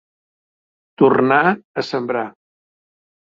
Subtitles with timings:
[1.01, 1.41] Tornar
[1.81, 2.25] a sembrar.